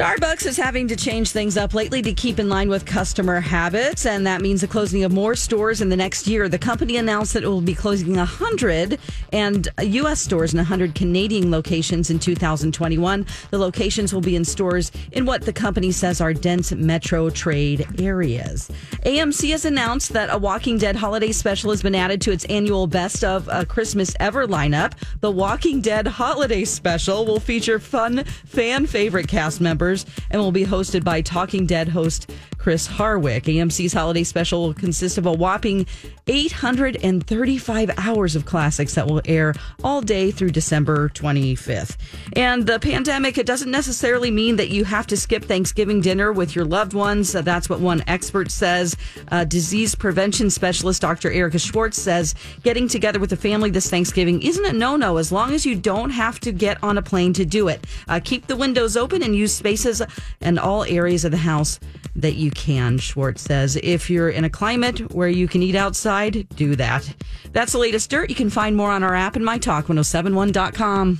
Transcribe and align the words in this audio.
Starbucks 0.00 0.46
is 0.46 0.56
having 0.56 0.88
to 0.88 0.96
change 0.96 1.28
things 1.28 1.58
up 1.58 1.74
lately 1.74 2.00
to 2.00 2.14
keep 2.14 2.38
in 2.38 2.48
line 2.48 2.70
with 2.70 2.86
customer 2.86 3.38
habits, 3.38 4.06
and 4.06 4.26
that 4.26 4.40
means 4.40 4.62
the 4.62 4.66
closing 4.66 5.04
of 5.04 5.12
more 5.12 5.36
stores 5.36 5.82
in 5.82 5.90
the 5.90 5.96
next 5.96 6.26
year. 6.26 6.48
The 6.48 6.58
company 6.58 6.96
announced 6.96 7.34
that 7.34 7.42
it 7.42 7.48
will 7.48 7.60
be 7.60 7.74
closing 7.74 8.16
100 8.16 8.98
and 9.34 9.68
uh, 9.78 9.82
U.S. 9.82 10.22
stores 10.22 10.54
and 10.54 10.58
100 10.58 10.94
Canadian 10.94 11.50
locations 11.50 12.08
in 12.08 12.18
2021. 12.18 13.26
The 13.50 13.58
locations 13.58 14.14
will 14.14 14.22
be 14.22 14.36
in 14.36 14.44
stores 14.46 14.90
in 15.12 15.26
what 15.26 15.42
the 15.42 15.52
company 15.52 15.92
says 15.92 16.22
are 16.22 16.32
dense 16.32 16.72
metro 16.72 17.28
trade 17.28 17.86
areas. 18.00 18.70
AMC 19.04 19.50
has 19.50 19.66
announced 19.66 20.14
that 20.14 20.32
a 20.32 20.38
Walking 20.38 20.78
Dead 20.78 20.96
holiday 20.96 21.30
special 21.30 21.72
has 21.72 21.82
been 21.82 21.94
added 21.94 22.22
to 22.22 22.32
its 22.32 22.46
annual 22.46 22.86
Best 22.86 23.22
of 23.22 23.50
a 23.52 23.66
Christmas 23.66 24.16
Ever 24.18 24.46
lineup. 24.46 24.94
The 25.20 25.30
Walking 25.30 25.82
Dead 25.82 26.06
holiday 26.06 26.64
special 26.64 27.26
will 27.26 27.38
feature 27.38 27.78
fun 27.78 28.24
fan 28.46 28.86
favorite 28.86 29.28
cast 29.28 29.60
members 29.60 29.89
and 30.30 30.40
will 30.40 30.52
be 30.52 30.64
hosted 30.64 31.04
by 31.04 31.20
Talking 31.20 31.66
Dead 31.66 31.88
host 31.88 32.30
Chris 32.58 32.86
Hardwick. 32.86 33.44
AMC's 33.44 33.92
holiday 33.92 34.22
special 34.22 34.62
will 34.62 34.74
consist 34.74 35.16
of 35.16 35.26
a 35.26 35.32
whopping 35.32 35.86
835 36.26 37.90
hours 37.96 38.36
of 38.36 38.44
classics 38.44 38.94
that 38.94 39.06
will 39.06 39.22
air 39.24 39.54
all 39.82 40.00
day 40.02 40.30
through 40.30 40.50
December 40.50 41.08
25th. 41.08 41.96
And 42.34 42.66
the 42.66 42.78
pandemic, 42.78 43.38
it 43.38 43.46
doesn't 43.46 43.70
necessarily 43.70 44.30
mean 44.30 44.56
that 44.56 44.68
you 44.68 44.84
have 44.84 45.06
to 45.08 45.16
skip 45.16 45.44
Thanksgiving 45.44 46.00
dinner 46.00 46.32
with 46.32 46.54
your 46.54 46.66
loved 46.66 46.92
ones. 46.92 47.32
That's 47.32 47.70
what 47.70 47.80
one 47.80 48.04
expert 48.06 48.50
says. 48.50 48.96
Uh, 49.28 49.44
disease 49.44 49.94
prevention 49.94 50.50
specialist 50.50 51.00
Dr. 51.00 51.30
Erica 51.32 51.58
Schwartz 51.58 52.00
says 52.00 52.34
getting 52.62 52.88
together 52.88 53.18
with 53.18 53.30
the 53.30 53.36
family 53.36 53.70
this 53.70 53.88
Thanksgiving 53.88 54.42
isn't 54.42 54.64
a 54.64 54.72
no 54.72 54.96
no 54.96 55.16
as 55.16 55.32
long 55.32 55.54
as 55.54 55.64
you 55.64 55.74
don't 55.74 56.10
have 56.10 56.38
to 56.40 56.52
get 56.52 56.82
on 56.82 56.98
a 56.98 57.02
plane 57.02 57.32
to 57.32 57.44
do 57.44 57.68
it. 57.68 57.86
Uh, 58.08 58.20
keep 58.22 58.46
the 58.46 58.56
windows 58.56 58.96
open 58.96 59.22
and 59.22 59.34
use 59.34 59.60
spaces 59.80 60.06
and 60.40 60.58
all 60.58 60.84
areas 60.84 61.24
of 61.24 61.30
the 61.30 61.38
house 61.38 61.80
that 62.16 62.34
you 62.34 62.50
can, 62.50 62.98
Schwartz 62.98 63.42
says. 63.42 63.78
If 63.82 64.10
you're 64.10 64.30
in 64.30 64.44
a 64.44 64.50
climate 64.50 65.12
where 65.12 65.28
you 65.28 65.48
can 65.48 65.62
eat 65.62 65.74
outside, 65.74 66.48
do 66.56 66.76
that. 66.76 67.12
That's 67.52 67.72
the 67.72 67.78
latest 67.78 68.10
dirt. 68.10 68.30
You 68.30 68.36
can 68.36 68.50
find 68.50 68.76
more 68.76 68.90
on 68.90 69.02
our 69.02 69.14
app 69.14 69.36
and 69.36 69.44
mytalk1071.com. 69.44 71.18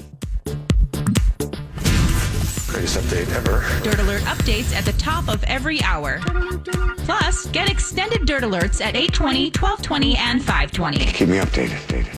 Greatest 2.69 2.99
update 2.99 3.33
ever. 3.35 3.65
Dirt 3.83 3.99
Alert 3.99 4.23
updates 4.23 4.75
at 4.75 4.85
the 4.85 4.93
top 4.93 5.29
of 5.29 5.43
every 5.45 5.83
hour. 5.83 6.21
Plus, 6.99 7.47
get 7.47 7.71
extended 7.71 8.27
Dirt 8.27 8.43
Alerts 8.43 8.81
at 8.81 8.95
820, 8.95 9.47
1220, 9.47 10.17
and 10.17 10.41
520. 10.41 10.99
Keep 11.07 11.29
me 11.29 11.39
updated. 11.39 12.07